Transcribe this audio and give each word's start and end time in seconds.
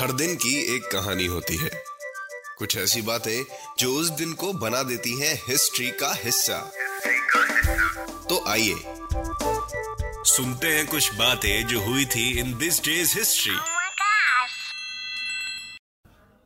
हर 0.00 0.12
दिन 0.12 0.34
की 0.34 0.76
एक 0.76 0.82
कहानी 0.82 1.26
होती 1.26 1.56
है। 1.56 1.70
कुछ 2.58 2.76
ऐसी 2.76 3.02
बातें 3.02 3.44
जो 3.78 3.92
उस 3.92 4.10
दिन 4.10 4.32
को 4.32 4.52
बना 4.52 4.82
देती 4.82 5.20
हैं 5.20 5.34
हिस्ट्री 5.48 5.90
का 5.90 6.12
हिस्सा। 6.24 6.58
तो 8.28 8.44
आइए, 8.48 8.74
सुनते 10.26 10.66
हैं 10.66 10.86
कुछ 10.86 11.14
बातें 11.14 11.66
जो 11.66 11.80
हुई 11.80 12.04
थी 12.04 12.38
इन 12.40 12.58
दिस 12.58 12.80
डेज़ 12.84 13.18
हिस्ट्री. 13.18 13.56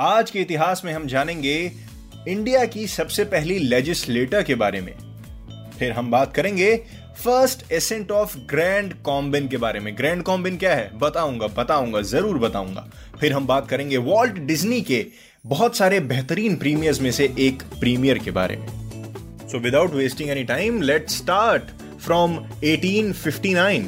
आज 0.00 0.30
के 0.30 0.40
इतिहास 0.40 0.82
में 0.84 0.92
हम 0.92 1.06
जानेंगे 1.06 1.72
इंडिया 2.28 2.64
की 2.64 2.86
सबसे 2.86 3.24
पहली 3.24 3.58
लेजिस्लेटर 3.58 4.42
के 4.42 4.54
बारे 4.54 4.80
में। 4.80 4.94
फिर 5.78 5.92
हम 5.92 6.10
बात 6.10 6.34
करेंगे 6.34 6.86
first 7.24 7.72
ascent 7.72 8.10
of 8.10 8.36
Grand 8.50 8.94
Combin 9.02 9.48
के 9.48 9.56
बारे 9.56 9.80
में। 9.80 9.96
ग्रैंड 9.96 10.22
कॉम्बिन 10.22 10.56
क्या 10.56 10.74
है? 10.74 10.90
बताऊँगा 10.98 11.46
बताऊँगा, 11.46 12.00
ज़रूर 12.02 12.38
बताऊँगा। 12.38 12.86
फिर 13.20 13.32
हम 13.32 13.46
बात 13.46 13.68
करेंगे 13.68 13.96
वॉल्ट 13.96 14.38
डिज्नी 14.46 14.80
के 14.82 15.06
बहुत 15.46 15.76
सारे 15.76 16.00
बेहतरीन 16.00 16.56
प्रीमियर्स 16.56 17.00
में 17.00 17.10
से 17.12 17.34
एक 17.38 17.62
प्रीमियर 17.80 18.18
के 18.18 18.30
बारे 18.30 18.56
में। 18.56 18.66
So 19.48 19.58
without 19.58 19.94
wasting 19.94 20.30
any 20.30 20.44
time 20.44 20.80
let 20.82 21.10
start 21.10 21.70
from 22.00 22.36
1859 22.64 23.86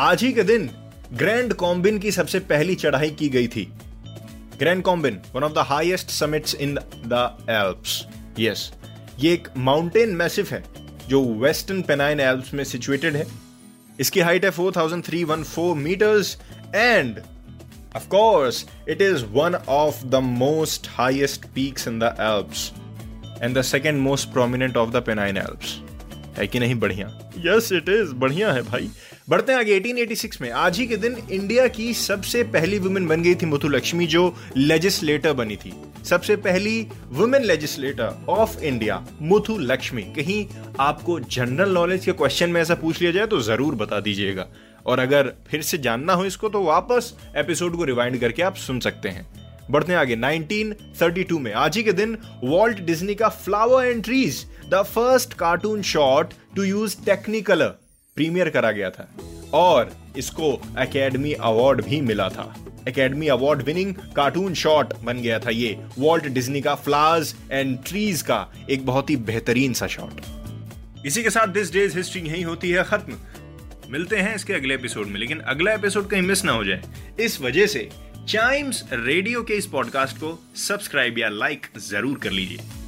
आज 0.00 0.22
ही 0.22 0.32
के 0.32 0.42
दिन 0.42 0.70
ग्रैंड 1.12 1.52
कॉम्बिन 1.54 1.98
की 1.98 2.12
सबसे 2.12 2.38
पहली 2.40 2.74
चढ़ाई 2.74 3.10
की 3.10 3.28
गई 3.28 3.48
थी। 3.48 3.68
Grand 4.58 4.82
Combin 4.82 5.18
one 5.34 5.42
of 5.42 5.52
the 5.52 5.66
highest 5.68 6.10
summits 6.10 6.54
in 6.54 6.78
the 7.06 7.46
Alps 7.50 8.04
yes 8.38 8.70
ये 9.20 9.32
एक 9.32 9.48
माउंटेन 9.56 10.14
मैसिव 10.16 10.48
है। 10.50 10.62
जो 11.08 11.34
वेस्टर्न 11.34 11.82
पेनाइन 11.82 12.20
एल्प्स 12.20 12.54
में 12.54 12.64
सिचुएटेड 12.64 13.16
है। 13.16 13.26
इसकी 14.00 14.20
हाइट 14.20 14.44
है 14.44 14.50
4314 14.50 15.74
metres 15.74 16.38
and 16.74 17.20
of 17.96 18.02
course, 18.02 18.56
it 18.90 19.02
is 19.02 19.18
one 19.18 19.54
of 19.70 19.92
the 20.10 20.20
most 20.40 20.80
highest 21.00 21.40
peaks 21.42 21.88
in 21.88 22.00
the 22.00 22.10
alps 22.20 22.70
and 23.42 23.56
the 23.56 23.74
second 23.74 24.06
most 24.08 24.24
prominent 24.36 24.76
of 24.76 24.94
the 24.94 25.02
pennine 25.08 25.46
alps. 25.46 25.66
है 26.38 26.46
कि 26.46 26.58
नहीं 26.58 26.74
बढ़िया? 26.74 27.30
यस 27.38 27.72
इट 27.72 27.88
इज़ 27.88 28.12
बढ़िया 28.12 28.52
है 28.52 28.62
भाई। 28.62 28.90
बढ़ते 29.28 29.52
हैं 29.52 29.58
आगे 29.58 29.80
1886 29.80 30.40
में। 30.40 30.50
आज 30.50 30.78
ही 30.78 30.86
के 30.86 30.96
दिन 30.96 31.16
इंडिया 31.32 31.68
की 31.68 31.94
सबसे 31.94 32.42
पहली 32.42 32.78
वुमेन 32.78 33.06
बन 33.06 33.22
गई 33.22 33.34
थी 33.34 33.46
मुथु 33.46 33.68
लक्ष्मी 33.68 34.06
जो 34.06 34.36
लेजिस्लेटर 34.56 35.32
बनी 35.32 35.56
थी। 35.56 35.72
सबसे 36.04 36.36
पहली 36.36 36.86
women 37.10 37.44
legislator 37.44 38.24
of 38.28 38.58
India 38.60 39.02
Muthu 39.22 39.56
Lakshmi. 39.58 40.02
कहीं 40.14 40.46
आपको 40.80 41.18
जनरल 41.20 41.72
नॉलेज 41.74 42.04
के 42.04 42.12
क्वेश्चन 42.12 42.50
में 42.50 42.60
ऐसा 42.60 42.74
पूछ 42.74 43.00
लिया 43.00 43.12
जाए 43.12 43.26
तो 43.26 43.40
ज़रूर 43.40 43.74
बता 43.74 44.00
दीजिएगा। 44.00 44.46
और 44.86 45.00
अगर 45.00 45.32
फिर 45.48 45.62
से 45.62 45.78
जानना 45.78 46.12
हो 46.12 46.24
इसको 46.24 46.48
तो 46.48 46.62
वापस 46.64 47.12
एपिसोड 47.36 47.76
को 47.76 47.84
रिवाइंड 47.84 48.20
करके 48.20 48.42
आप 48.42 48.56
सुन 48.56 48.80
सकते 48.80 49.08
हैं। 49.08 49.26
बढ़ते 49.70 49.94
आगे। 49.94 50.16
1932 50.16 51.38
में, 51.40 51.52
आज 51.52 51.76
ही 51.76 51.82
के 51.82 51.92
दिन 51.92 52.16
वॉल्ट 52.44 52.80
डिज्नी 52.80 53.14
का 53.14 53.28
flower 53.28 53.84
and 53.84 54.02
trees 54.04 54.44
the 54.70 54.82
first 54.84 55.34
cartoon 55.34 55.82
short 55.82 56.32
to 56.56 56.62
use 56.62 56.96
Technicolor 57.06 57.68
premiere 58.16 58.48
करा 58.50 58.70
गया 58.70 58.90
था। 58.90 59.08
और 59.54 59.90
इसको 60.16 60.52
एकेडमी 60.78 61.32
अवार्ड 61.32 61.84
भी 61.84 62.00
मिला 62.00 62.28
था। 62.28 62.54
Academy 62.88 63.28
award 63.28 63.62
winning 63.62 63.94
cartoon 64.16 64.54
short 64.54 64.94
बन 65.04 65.20
गया 65.22 65.38
था 65.38 65.50
ये। 65.50 65.78
वॉल्ट 65.98 66.26
डिज्नी 66.28 66.60
का 66.60 66.74
फ्लावर्स 66.76 67.34
एंड 67.52 67.78
ट्रीज 67.86 68.22
का 68.22 68.46
एक 68.70 68.86
बहुत 68.86 69.10
ही 69.10 69.16
बेहतरीन 69.16 69.72
सा 69.72 69.86
शॉट 69.86 70.20
इसी 71.06 71.22
के 71.22 71.30
साथ 71.30 71.48
दिस 71.48 71.72
डेज़ 71.72 71.96
हिस्ट्री 71.96 72.20
यही 72.20 72.42
होती 72.42 72.70
है, 72.70 72.84
खत्म। 72.84 73.16
मिलते 73.90 74.16
हैं 74.16 74.34
इसके 74.34 74.52
अगले 74.52 74.74
एपिसोड 74.74 75.06
में, 75.06 75.18
लेकिन 75.20 75.38
अगला 75.38 75.72
एपिसोड 75.72 76.08
कहीं 76.08 76.22
मिस 76.22 76.44
ना 76.44 76.52
हो 76.52 76.64
जाए। 76.64 76.82
इस 77.20 77.40
वजह 77.40 77.66
से 77.66 77.88
चाइम्स 78.28 78.84
रेडियो 78.92 79.42
के 79.42 79.54
इस 79.54 79.66
पॉडकास्ट 79.66 80.16
को 80.16 80.38
सब्सक्राइब 80.58 81.18
या 81.18 81.28
लाइक 81.28 81.66
ज़रूर 81.88 82.18
कर 82.18 82.30
लीजिए। 82.30 82.81